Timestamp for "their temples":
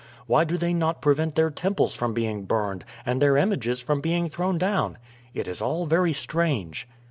1.35-1.93